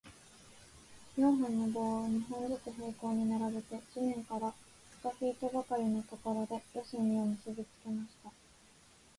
[1.15, 4.51] 四本の棒を、二本ずつ平行に並べて、地面から
[5.03, 8.31] 二フィートばかりのところで、四隅を結びつけました。